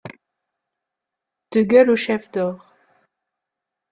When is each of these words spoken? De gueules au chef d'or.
De 1.51 1.61
gueules 1.63 1.91
au 1.91 1.95
chef 1.95 2.31
d'or. 2.31 2.73